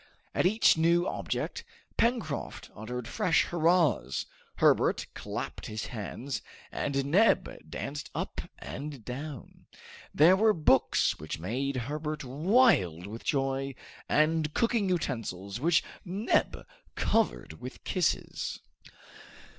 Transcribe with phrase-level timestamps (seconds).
[0.33, 1.63] At each new object
[1.95, 9.67] Pencroft uttered fresh hurrahs, Herbert clapped his hands, and Neb danced up and down.
[10.11, 13.75] There were books which made Herbert wild with joy,
[14.09, 16.65] and cooking utensils which Neb
[16.95, 18.59] covered with kisses!